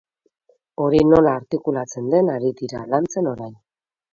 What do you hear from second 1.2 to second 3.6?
artikulatzen den ari dira lantzen orain.